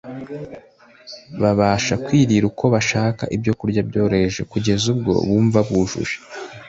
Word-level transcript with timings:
babasha 1.41 1.93
kwirira 2.05 2.45
uko 2.51 2.65
bashaka 2.75 3.23
ibyokurya 3.35 3.81
byoroheje 3.89 4.41
kugeza 4.51 4.85
ubwo 4.93 5.11
bumva 5.27 5.59
bujuje 5.67 6.15